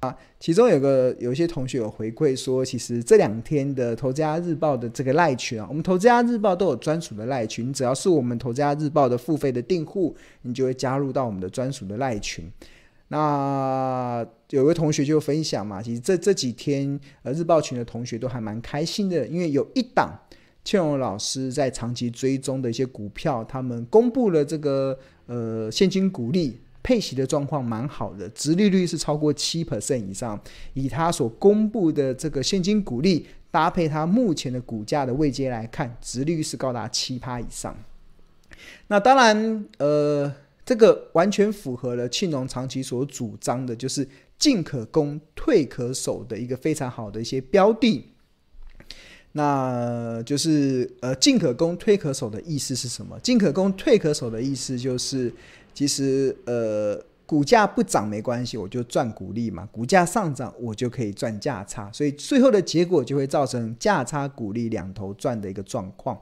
[0.00, 12.50] 啊，其中有个有一些同学有回馈说，其实这两天的《投资家日报》的这个赖群啊，我们《投资家日报》都有专属的赖群，只要是我们《投资家日报》的付费的订户，你就会加入到我们的专属的赖群。
[13.08, 20.18] 那有个同学就分享嘛，其实这这几天呃日报群的同学都还蛮开心的，因为有一档
[20.64, 26.58] 庆荣老师在长期追踪的一些股票，他们公布了这个呃现金股利。
[26.82, 30.40] 配息的状况蛮好的，殖利率是超过七 percent 以上。
[30.72, 37.76] 以他所公布的这个现金股利，搭配他目前的股价的位阶来看，殖利率是高达七趴以上。
[38.88, 40.32] 那当然，呃，
[40.64, 44.08] 这个完全符合了庆农长期所主张的，就是
[44.38, 48.06] 进可攻，退可守的一个非常好的一些标的。
[49.32, 53.18] 那就是呃，进可攻，退可守的意思是什么？
[53.20, 55.30] 进可攻，退可守的意思就是。
[55.72, 59.68] 其实，呃，股价不涨没关系，我就赚股利嘛。
[59.72, 66.20] 股价上涨，我就可以赚价差，所以最后的结果就会造成价差股利两头赚的一个状况。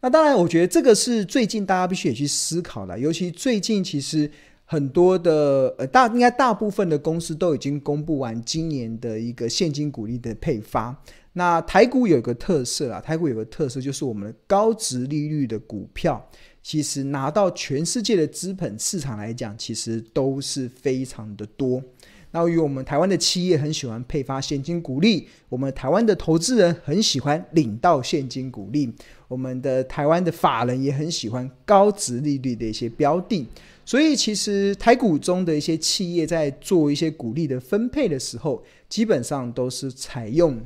[0.00, 4.28] 那当然，我觉得这个是最近大家必须也去思考的，尤其最近其实
[4.64, 10.96] 很多的呃大应该大部分的公司都已经公布完今年的一个现金股利的配发。
[11.34, 16.28] 那台股有个特色啊，台股有个特色就是我们的高值利率的股票。
[16.70, 21.82] 其实拿到全世界的资本市场来讲，其实都是非常的多。
[22.30, 28.88] 那与我们台湾的企业很喜欢配发现金股利，我们台湾的投资人很喜欢领到现金股利，
[29.26, 33.48] 我们的台湾的法人也很喜欢高值利率的一些标的。
[33.84, 40.56] 所以，其实台股中的一些企业在做一些股利的分配的时候，基本上都是采用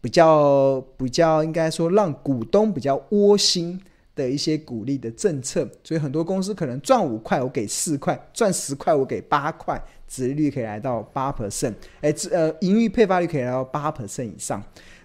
[0.00, 3.78] 比较比较应该说让股东比较窝心。
[4.22, 14.62] 的一些鼓励的政策，所以很多公司可能赚五块，我给四块；赚十块，我给八块，殖利率可以来到八 percent，哎，呃，盈余配发率可以来到八 percent 以上。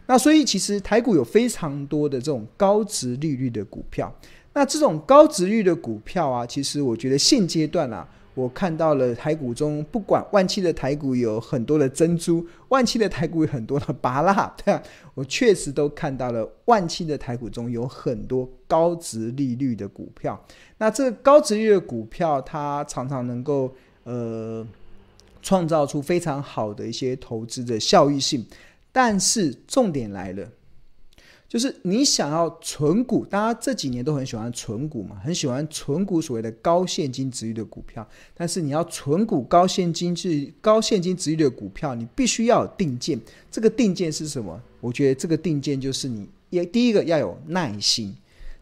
[0.08, 4.14] 那所以其实台股有非常多的这种高值利率的股票。
[4.54, 8.08] 那这种高值率的股票啊，其实我觉得现阶段啊。
[8.36, 20.40] 我看到了台股中，不管万七的台股有很多的珍珠，万七的台股有很多的芭乐，对啊，我确实都看到了万七的台股中有很多高值利率的股票。
[20.78, 23.74] 那这高值利率的股票，它常常能够
[24.04, 24.68] 呃
[25.42, 28.46] 创造出非常好的一些投资的效益性，
[28.92, 30.46] 但是重点来了。
[31.56, 38.06] 就是你想要存股，大家这几年都很喜欢存股嘛，很喜欢存股所谓的高现金值率的股票。
[38.34, 43.18] 但是你要存股高现金值高现金值率的股票，你必须要有定见。
[43.50, 44.62] 这个定见是什么？
[44.82, 48.14] 我觉得这个定见就是你也第一个要有耐心。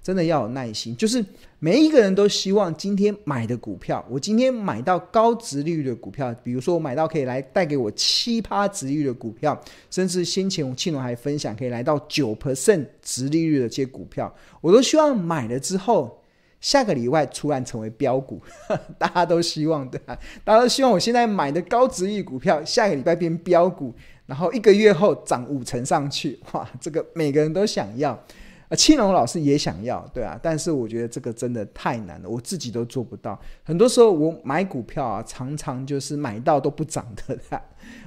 [0.04, 1.24] 真的要有耐心，就是
[1.60, 9.58] 每一个人都希望今天买的股票，我今天买到高殖利率的股票，比如说我买到可以来带给我七趴殖利率的股票，
[9.90, 16.22] 甚至先前我庆龙还分享可以来到九 percent 殖利率的这些股票，我都希望买了之后，
[16.60, 18.42] 下个礼拜突然成为标股，
[19.00, 20.20] 大家都希望对吧？
[20.44, 23.94] 大家都希望我现在买的高殖利率股票，下个礼拜变标股，
[24.26, 28.22] 然后一个月后涨五成上去，哇，这个每个人都想要。
[28.70, 33.40] 啊，青龙老师也想要，对啊，但是我觉得这个真的太难了，我自己都做不到。
[33.64, 37.62] 很多时候我买股票啊，常常就是买到都不涨的啦。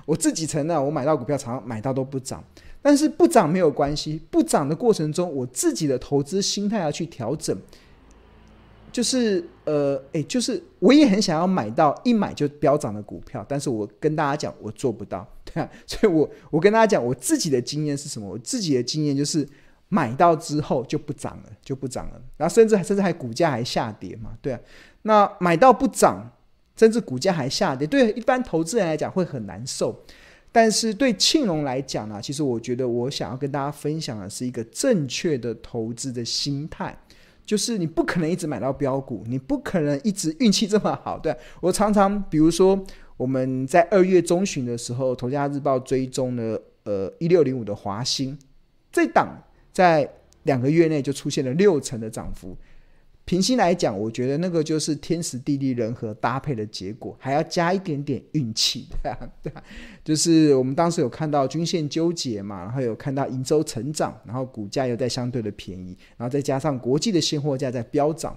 [0.06, 2.42] 我自己承认，我买到股票常常买到都不涨，
[2.80, 7.56] 但是不涨没有关系，不涨的过程中，我自己的投资心态要去调整。
[8.90, 18.26] 就是呃，诶，就是我也很想要买到一买就飙涨的股票，但是我跟大家讲，我做不到，对啊，所以我我跟大家讲，我自己的经验是什么？
[18.26, 19.46] 我自己的经验就是。
[19.88, 24.60] 买到之后就不涨了，就不涨了，然后甚至甚至还股价还下跌嘛，对啊，
[25.02, 26.28] 那买到不涨，
[26.76, 30.04] 甚至股价还下跌，对一般投资人来讲会很难受。
[30.50, 36.98] 但是对庆隆来讲呢，其实我觉得我想要跟大家分享的是一个正确的投资的心态，
[37.44, 41.16] 就是你不可能一直买到标股，你不可能一直运气这么好。
[41.16, 42.84] 对，我常常比如说
[43.16, 48.36] 我们在二月中旬的时候，《投家日报》追踪了呃一六零五的华兴
[48.90, 49.42] 这档。
[49.76, 50.10] 在
[50.44, 52.56] 两个月内就出现了六成的涨幅，
[53.26, 59.62] 平心来讲，我觉得那个就是天时地利人和搭配的结果，还要加一点点运气，对啊，对啊，
[60.02, 68.34] 就是我们当时有看到均线纠结嘛，然后有看到营收成长，然后股价又在相对的便宜，然后再加上国际的现货价在飙涨，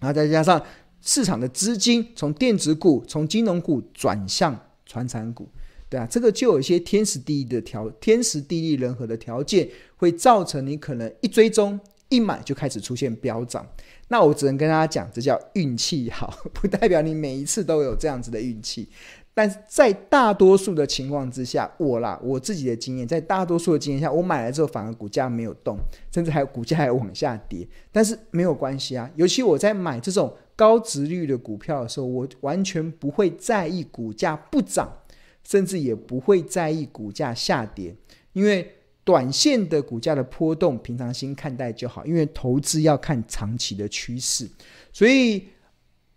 [0.00, 0.62] 然后再加上
[1.00, 4.54] 市场的资金从电子股、从金融股转向
[4.84, 5.48] 传产股。
[5.90, 13.66] 对啊，这个就有一些天时地利的条，天时地利人和的条件，会造成你可能一追踪一买就开始出现飙涨。
[14.08, 18.88] 那我只能跟大家讲，这叫运气好， 不代表你每一次都有这样子的运气。
[19.34, 25.78] 但是在大多数的情况之下，我啦，我自己的经验，在大多数的经验下，我买了之后反而股价没有动，
[26.12, 27.64] 甚至还有股价还往下跌。
[27.92, 34.90] 但是没有关系啊，尤其我在买这种高值率的股票的时候，我完全不会在意股价不涨，
[35.48, 37.94] 甚至也不会在意股价下跌，
[38.34, 38.70] 因为
[39.02, 42.04] 短线的股价的波动，平常心看待就好。
[42.04, 44.46] 因为投资要看长期的趋势，
[44.92, 45.42] 所以。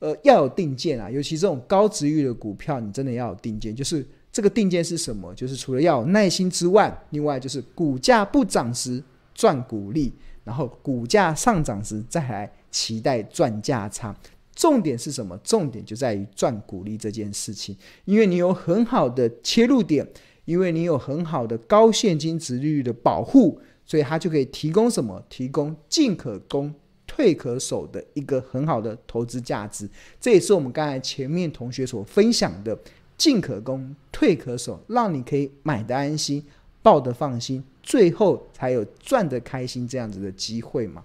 [0.01, 3.75] 呃，要有定见啊，尤其这种高值域的股票，你真的要有定见。
[3.75, 5.31] 就是这个定见是什么？
[5.35, 9.03] 就是除了要有耐心之外，另外就是股价不涨时
[9.35, 10.11] 赚股利，
[10.43, 14.11] 然后股价上涨时再来期待赚价差。
[14.55, 15.37] 重点是什么？
[15.43, 20.07] 重点就在于赚股利这件事情，因为你有很好的切入点，
[20.45, 25.23] 因为你有很好的高现金值利率的保护，所以它就可以提供什么？
[25.29, 26.73] 提供进可攻。
[27.13, 29.87] 退可守的一个很好的投资价值，
[30.17, 32.77] 这也是我们刚才前面同学所分享的
[33.17, 36.41] “进可攻，退可守”，让你可以买得安心，
[36.81, 41.03] 抱得放心，最后才有赚得开心这样子的机会嘛。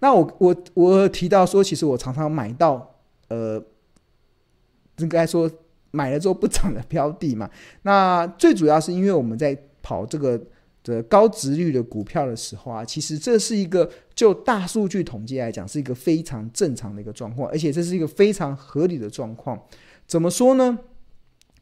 [0.00, 2.94] 那我我我提到说，其实我常常买到
[3.28, 3.62] 呃，
[4.98, 5.50] 应该说
[5.90, 7.50] 买了之后不涨的标的嘛。
[7.82, 10.40] 那最主要是因为我们在跑这个。
[10.86, 19.60] 的高值率的股票的时候啊，其实这是一个就大数据统计来讲，是一个非常正常的一个状况，而且这是一个非常合理的状况。
[20.06, 20.78] 怎么说呢？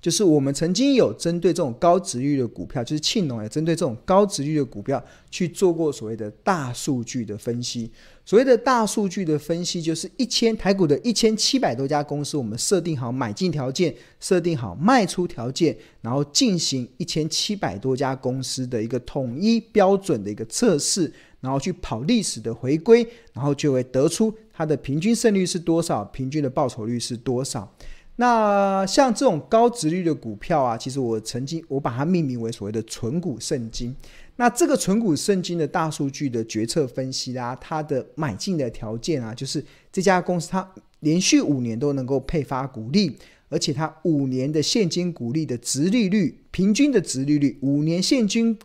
[0.04, 7.90] 就是我们曾经有针对这种高值率的股票，就是庆农也针对这种高值率的股票去做过所谓的大数据的分析。
[8.22, 21.10] 所谓的大数据的分析，就是一千台股的一千七百多家公司，我们设定好买进条件，设定好卖出条件，然后进行一千七百多家公司的一个统一标准的一个测试，
[21.40, 23.02] 然后去跑历史的回归，
[23.32, 27.74] 然后就会得出它的平均胜率是多少，平均的报酬率是多少。
[28.16, 33.94] 那像这种高值率的股票啊，其实我曾经我把它命名为所谓的“存股圣经”。
[34.36, 40.68] 那这个“存股圣经”的大数据的决策分析啊，它的买进的条件啊，就是这家公司它
[41.00, 43.16] 连续五年都能够配发股利，
[43.48, 48.56] 而且它五年的现金股利的值利率，平均的值利率，五年现金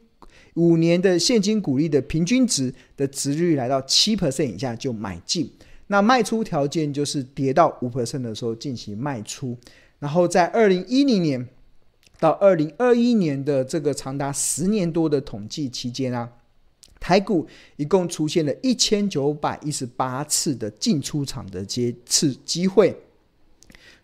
[0.53, 5.51] 五年的现金股利的平均值的值率来到七 percent 以下就买进。
[5.91, 9.57] 那卖出条件就是跌到五 percent 的时候进行卖出，
[9.97, 11.47] 然后在二零一零年
[12.19, 16.29] 到二零二一年的这个长达十年多的统计期间啊，
[16.99, 22.95] 台股一共出现了一千九百一十八次的进出场的接次机会，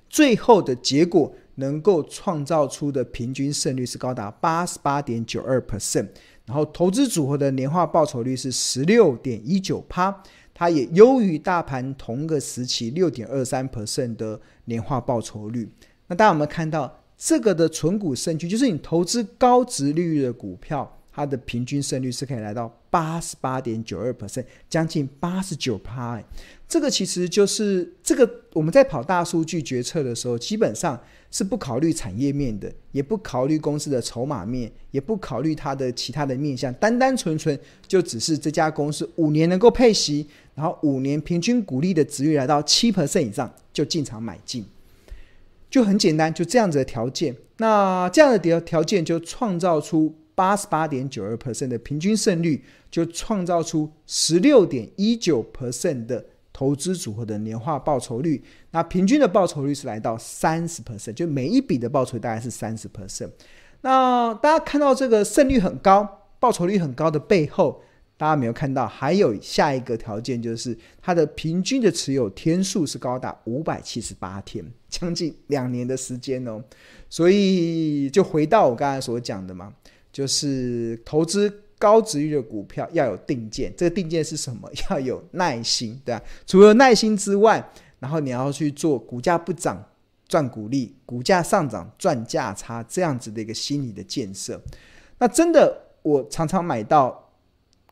[0.10, 6.08] 最后的结果能够创造出的平均胜率是高达八十八点九二 percent，
[6.46, 10.24] 然后投资组合的年化报酬率是十六点一九趴。
[10.58, 15.70] 它也优于大盘同个时期六点二三 percent 的年化报酬率。
[16.08, 18.48] 那大家有没有看到这个的存股胜率？
[18.48, 26.24] 就是你投资高值利率的股票，它的平均胜率是可以来到八十八点九二 percent，将近八十九趴。
[26.70, 30.98] 这个其实就是这个我们在跑大数据决策的时候，基本上。
[31.36, 44.66] 是不考虑产业面的，也不考虑公司的筹码面，也不考虑它的其他的面向，单单纯纯就只是这家公司五年能够配息，然后五年平均股利的值率来到七 percent 以上就进场买进，
[45.70, 47.36] 就很简单，就这样子的条件。
[47.58, 56.24] 那这样的条条件就创造出八十八点九二 percent 的平均胜率，就创造出十六点一九 percent 的。
[56.56, 63.30] 投资组合的年化报酬率，那平均的报酬率是来到三十 percent，就每一笔的报酬大概是三十 percent。
[63.82, 67.82] 那大家看到这个胜率很高、报酬率很高的背后，
[68.16, 76.64] 大家没有看到还有下一个条件，就是它的平均的持有天数是高达五百七十八天，将近两年的时间哦。
[77.10, 79.74] 所以就回到我刚才所讲的嘛，
[80.14, 81.65] 就是投资。
[81.86, 84.68] 高值率的股票要有定见，这个定见是什么？
[84.90, 86.22] 要有耐心，对吧？
[86.48, 87.64] 除了耐心之外，
[88.00, 89.78] 然后你要去做股价不涨
[90.28, 94.60] 赚股利，股价上涨赚价差这样子的一个心理的建设。
[95.20, 97.32] 那真的，我常常买到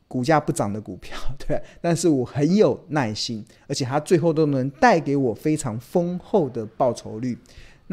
[0.07, 1.15] 股价不涨的股票，
[1.47, 7.37] 对，但是我很有耐心，而且它最后都能带给我非常丰厚的报酬率。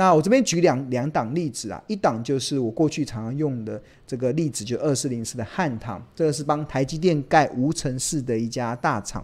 [0.01, 9.23] 那我这边举两两档例子啊，一档就是我过去常常用的这个例子，就二四零四的汉唐，这个是帮台积电盖无尘室的一家大厂。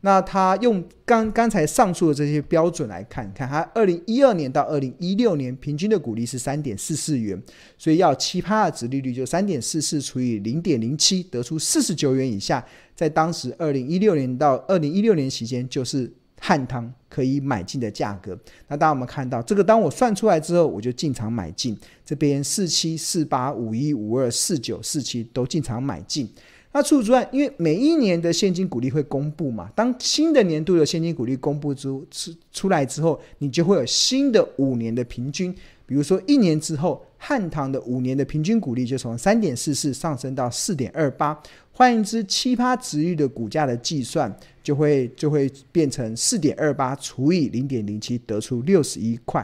[0.00, 7.38] 那他用刚刚才上述的这些标准来看，看它二零一二年到二零一六年平均的股利是三点四四元，
[7.76, 12.64] 所以要七趴的值利率就三点四四除以零点零七，得出四十九元以下。
[12.94, 16.10] 在当时二零一六年到二零一六年期间，就是
[16.46, 18.38] 汉汤可以买进的价格。
[18.68, 21.74] 那当我们看到这个，当我算出来之后，我就进场买进
[22.04, 26.28] 这边四七四八五一五二四九四七都进场买进。
[26.72, 35.54] 那除此之外，因为每一年的现金股利会公布嘛，当新的年度的现金股利公布之出出来之后，你就会有新的五年的平均。
[35.86, 41.38] 比如说一年之后，汉唐的五年的平均股利就从三点四四上升到四点二八，
[41.72, 49.42] 换言之，七趴殖利率的股价的计算就会就会变成四点二八除以零点零七，得出六十一块。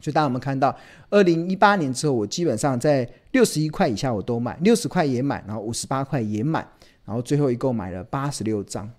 [0.00, 0.76] 所以，当我们看到
[1.08, 6.60] 二零一八年之后，我基本上在六十一块以下我都买，六十块也买，然后五十八块也买，
[7.06, 8.90] 然后最后一共买了八十六张。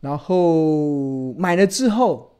[0.00, 2.32] 然后买了之后，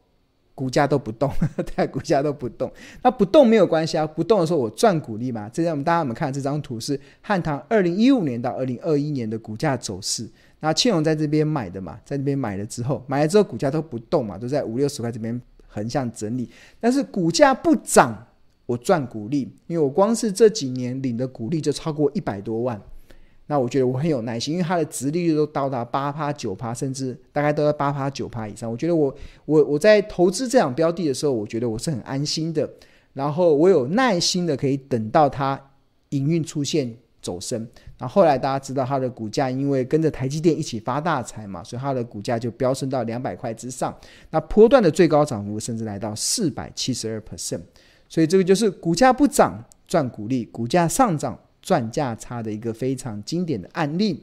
[0.58, 1.30] 股价都不动，
[1.76, 2.68] 对，股价都不动。
[3.00, 5.48] 那不动没有关系啊，不动的时候我赚股利嘛。
[5.52, 10.28] 这张我们大家我们看这张图是汉唐二零一五年到二零二一年的股价走势。
[10.58, 15.40] 那庆荣在这边买的嘛，在这边买了之后，买了之后股价都不动嘛，都在五六十块这边。
[15.70, 16.48] 横向整理，
[16.80, 18.26] 但是股价不涨，
[18.64, 22.80] 我赚股利，因为我光是这几年领的股利就超过一百多万，
[23.48, 28.70] 那我觉得我很有耐心，因为它的殖利率都到达八趴九趴，甚至大概都在八趴九趴以上。
[28.70, 29.12] 我觉得我
[29.46, 32.70] 我我在投资这样标的的时候，我觉得我是很安心的，
[33.14, 35.58] 然后我有耐心的可以等到它
[36.10, 37.66] 营运出现走升。
[37.96, 43.92] 然后后来大家知道它的股价，因为跟着台积电一起发大财嘛，所以它的股价就飙升到两百块之上。
[44.30, 47.62] 那波段的最高涨幅甚至来到四百七十二 percent。
[48.08, 54.22] 所以这个就是股价不涨赚股利，股价上涨赚价差的一个非常经典的案例。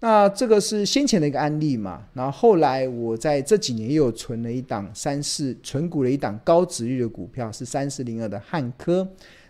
[0.00, 2.02] 那这个是先前的一个案例嘛。
[2.14, 9.06] 然后后来我在这几年又存了一档三四存股了一档高值率的股票，是三四零二的汉科。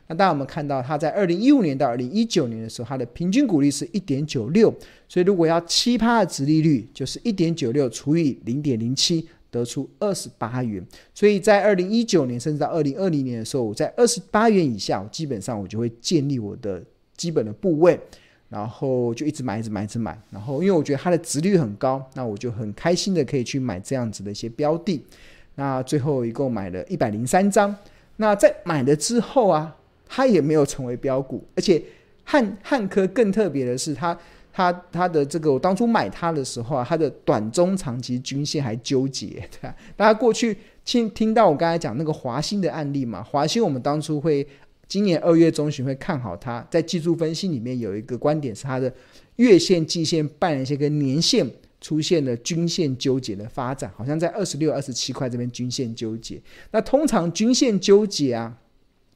[0.09, 4.71] 那当然，我们看到它在二零一五年到二零一九年的时候，它的平均股利是一点九六，
[5.09, 10.85] 所以如果要七趴的值利率，就是一点九六除以零点零七，得出二十八元。
[11.15, 16.83] 所以在二零一九年甚至到二零二零年的时候，我在二十八元以下，我基本上我就会建立我的
[17.21, 18.01] 基本的部位，
[18.49, 20.19] 然后就一直买，一直买，一直买。
[20.31, 25.05] 然后因为我觉得它的值率很高，那我就很开心的可以去买这样子的一些标的。
[25.57, 27.77] 那最后一共买了一百零三张。
[28.17, 29.77] 那在买了之后啊。
[30.13, 31.81] 它也没有成为标股，而且
[32.25, 34.19] 汉汉科更特别的是它，
[34.53, 39.77] 它它的这个我当初买它的时候啊，它的短中长期均线还纠结，对吧？
[39.97, 44.45] 大家过去听听到我刚才讲那个华兴的案例嘛，华兴我们当初会
[44.91, 48.93] 今年二月中旬会看好它，在技术分析里面有一个观点是它的
[49.37, 51.49] 月线、季线、半年线跟年线
[51.81, 56.43] 出现了均线纠结的发展，好像在二十六、二十七块这边均线纠结。
[56.73, 58.59] 那通常均线纠结啊。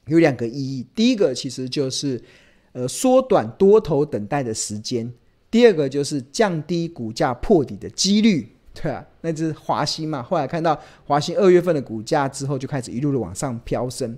[0.08, 2.22] 有两个意义，第一个其实就是，
[2.72, 5.08] 呃，缩短多头等待的时间；
[5.50, 10.22] 第二个就是降低股价破底的几率，对啊，那就是华兴嘛。
[10.22, 14.14] 后来看到华兴二月份的股价之后，就开始一路的往上飙升。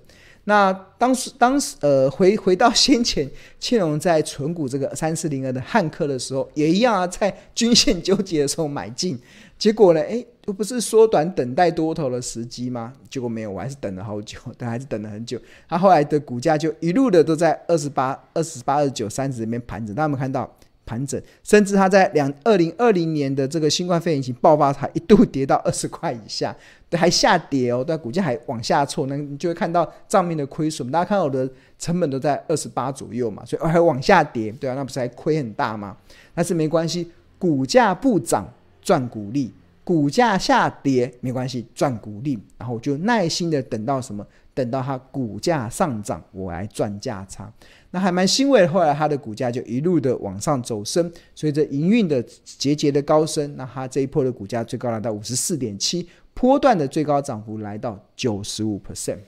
[0.48, 9.18] 那当时，当时，呃，回回到先前， 庆隆在存股这个三四零二的汉克的时候，也一样啊，在均线纠结的时候买进，
[9.58, 12.92] 结果呢，诶，又不是缩短等待多头的时机吗？
[13.10, 15.36] 结果没有，我还是等了好久，但还是等了很久。
[15.68, 20.48] 他后来的股价就一路的都在二十八、二十八、二十九、三十里面盘整，大家有没有看到？
[20.86, 26.56] 盘整，甚至它在两二零二零年的这个新冠肺炎疫情爆发，它一度跌到二十块以下，
[26.88, 30.88] 对，还下跌哦，对，股价还往下挫，那你就会看到账面的亏损。
[30.90, 31.46] 大家看到我的
[31.78, 35.96] 成本都在二十八左右嘛，所以还往下跌，对啊，那不是还亏很大吗？
[36.32, 38.48] 但是没关系，股价不涨
[38.80, 39.52] 赚股利，
[39.82, 44.24] 股价下跌没关系赚股利，然后我就耐心的等到什么？
[44.56, 47.52] 等到它股价上涨，我来赚价差。
[47.90, 59.18] 那还蛮欣慰，后来它的股价就一路的往上走升，随着营运的节节的高升，那它这一波的股价最高来到五十四点七，波段的最高涨幅来到九十五 percent。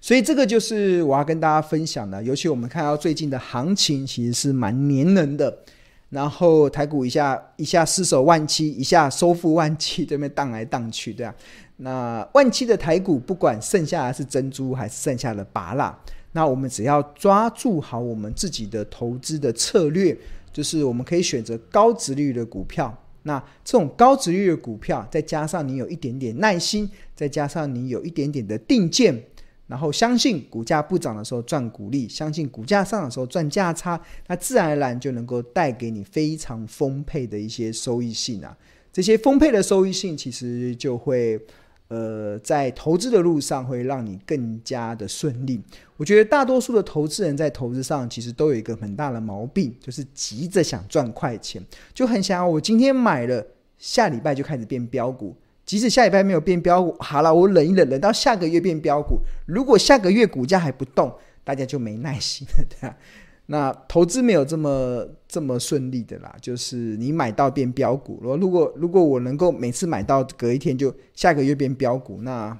[0.00, 5.58] 所以这个就是我要跟大家分享的，尤其我们看到最近的行情其实是蛮黏人的，
[6.08, 11.34] 然后台股一下一下失守万七，一下收复万七，这边荡来荡去，对啊。
[11.78, 15.94] 那万七的台股，不管剩下的是珍珠还是剩下的芭乐。
[16.32, 20.16] 那我们只要抓住好我们自己的投资的策略，
[20.52, 22.94] 就是我们可以选择高值率的股票。
[23.22, 29.18] 那这种高值率的股票，再加上你有一点点耐心，再加上你有一点点的定见，
[29.66, 38.56] 然后相信股价不涨的时候赚股利，相信股价上涨的时候赚价差，那自然而然就能够带给你非常丰沛的一些收益性啊。
[38.92, 41.38] 这些丰沛的收益性其实就会。
[41.88, 45.62] 呃，在投资的路上会让你更加的顺利。
[45.96, 51.62] 我觉得大多数的投资人在投资上其实都有一个很大的毛病，就是急着想赚快钱，
[51.94, 53.46] 就很想要我今天买了，
[53.78, 59.20] 下礼拜就开始变标股，即使下礼拜没有变标股，好了，我忍一忍，忍到下个月变标股。
[59.46, 61.14] 如果下个月股价还不动，
[61.44, 62.96] 大家就没耐心了，对吧？
[63.46, 68.20] 那投资没有这么这么顺利的啦，就是你买到变标股。
[68.36, 72.58] 如果如果我能够每次买到隔一天就下个月变标股，那。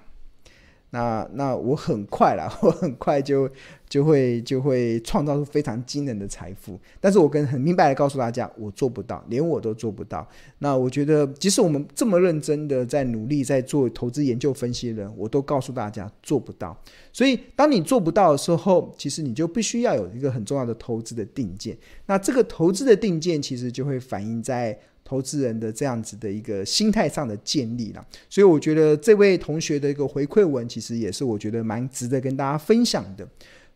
[0.90, 3.50] 那那我很快啦， 我很快就
[3.88, 6.78] 就会就会创造出非常惊人的财富。
[7.00, 10.26] 但是我跟很明白的告诉大家，我做不到，连我都做不到。
[10.58, 16.76] 那我觉得，即使我们这么认真的在努力在做投资研究分析的人，我都告诉大家做不到。
[17.12, 21.76] 所以，当你做不到的时候，其实你就必须要有一个很重要的投资的定见。
[22.06, 24.78] 那这个投资的定见，其实就会反映在。
[25.06, 33.26] 投资人的这样子的一个心态上的建立了，所以我觉得这位同学的一个回馈文，其实也是我觉得蛮值得跟大家分享的。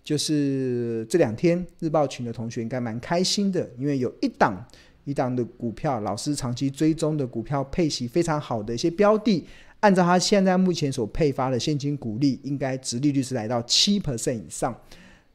[0.03, 4.57] 就是这两天日报群的同学应该蛮开心的，因为有一档
[5.05, 9.47] 一档的股票，老师长期追踪的股票配息非常好的一些标的，
[9.79, 14.75] 按照他现在目前所配发的现金股利，应该殖利率是来到七 percent 以上，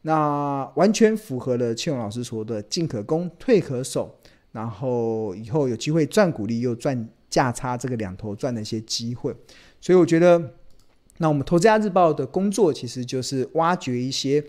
[0.01, 4.13] 那完全符合了庆荣老师说的“进可攻，退可守”。
[4.55, 9.35] 然后以后有机会赚股利又赚价差，这个两头赚的一些机会，
[9.81, 10.53] 所以我觉得，
[11.17, 14.41] 那我们投资家日报的工作其实就是挖掘一些，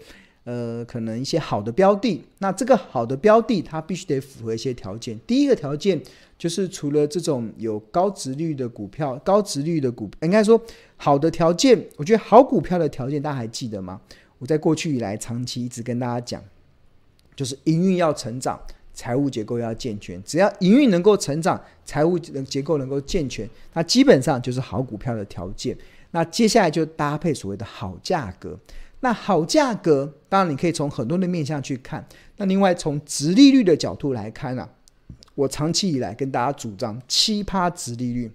[0.45, 2.23] 呃，可能一些好的标的。
[2.39, 5.19] 那这个好的标的，它必须得符合一些条件。
[5.27, 6.01] 第一个条件
[6.39, 10.61] 就是除了这种有高值率的股票，高值率的股，应该说
[10.97, 14.01] 好的条件，我觉得好股票的条件大家还记得吗？
[14.39, 16.41] 我在过去以来长期一直跟大家讲，
[17.35, 18.61] 就是营运要成长。
[18.97, 25.77] 财务结构要健全，只要营运能够成长，财务结构能够健全，那基本上就是好股票的条件。
[26.13, 28.59] 那接下来就搭配所谓的好价格。
[29.01, 32.05] 那好价格，当然你可以从很多的面向去看。
[32.39, 34.67] 那另外从殖利率的角度来看啊，
[35.35, 38.33] 我长期以来跟大家主张七趴殖利率，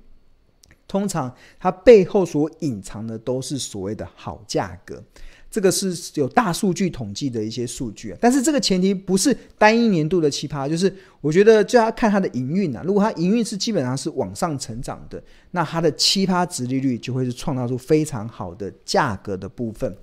[0.88, 5.04] 通常它背后所隐藏的都是所谓的好价格。
[5.52, 12.82] 这个是有大数据统计的一些数据啊，但是这个前提不是单一年度的奇葩，就是我觉得就要看它的营运啊。
[12.86, 19.94] 如果它营运是基本上是往上成长的，那它的奇葩值利率就会是创造出非常好的价格的部分，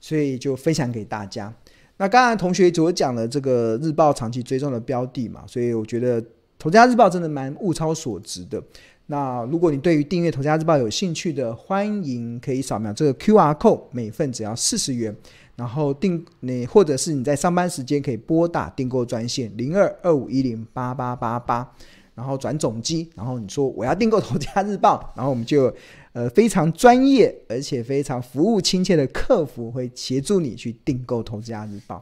[0.00, 1.54] 所以就分享给大家。
[1.98, 6.20] 那刚才同学所讲的这个日报长期追踪的标的嘛，所以我觉得
[6.58, 8.60] 投资家日报真的蛮物超所值的。
[9.06, 15.14] 那如果你对于订阅《投资家日报》有兴趣的，欢迎可以扫描这个 QR code，每份只要四十元。
[15.54, 21.66] 然后订你或者是你在上班时间可以拨打订购专线零二二五一零八八八八，
[22.14, 25.74] 然后转总机，然后你说我要订购《投资家日报》，然后我们就
[26.12, 31.96] 呃非常专业而且非常服务亲切的客服会协助你去订购《投资家日报》。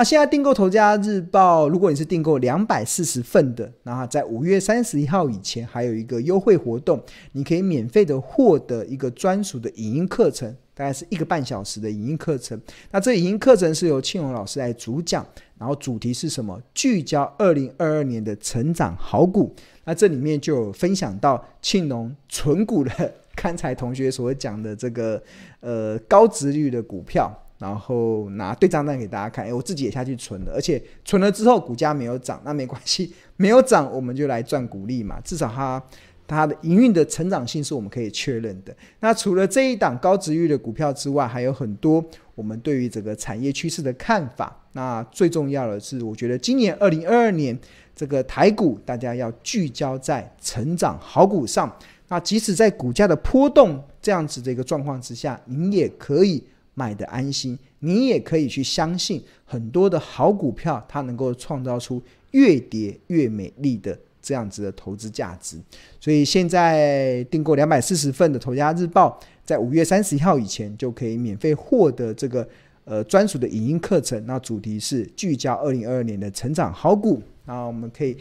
[0.00, 6.98] 那现在订购《投资家日报》，如果你是订购两百四十份的，那在五月三十一号以前还有一个优惠活动，
[7.32, 12.58] 你可以免费的获得一个专属的影音课程，大概是一个半小时的影音课程。
[12.90, 15.22] 那这影音课程是由庆荣老师来主讲，
[15.58, 16.58] 然后主题是什么？
[16.72, 19.54] 聚焦二零二二年的成长好股。
[19.84, 22.90] 那这里面就有分享到庆荣存股的
[23.36, 25.22] 刚才同学所讲的这个
[25.60, 27.30] 呃高值率的股票。
[27.60, 35.82] 然后拿对账单给大家看，诶，我自己也下去存了，而且存了之后股价没有涨，那没关系， 没有涨我们就来赚股利嘛，至少它
[36.26, 38.74] 它的营运的成长性是我们可以确认的。
[39.00, 42.02] 那除了这一档高值率的股票之外，还有很多
[42.34, 44.56] 我们对于这个产业趋势的看法。
[44.72, 47.58] 那最重要的是，我觉得今年二零二二年
[47.94, 51.70] 这个台股大家要聚焦在成长好股上。
[52.08, 56.42] 那即使在股价的波动这样子的一个状况之下，您也可以。
[56.80, 65.58] 买的安心，你也可以去相信很多的好股票，它能够创造出越跌越美丽的这样子的投资价值。
[66.00, 72.48] 所以现在订购两百四十份的《投家日报》，在五月三十一号以前就可以免费获得这个
[72.84, 74.24] 呃专属的影音课程。
[74.24, 78.16] 那主题是聚焦二零二二年的成长好股，那我们可以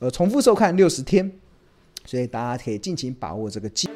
[0.00, 1.30] 呃重复收看六十天，
[2.04, 3.88] 所以大家可以尽情把握这个机。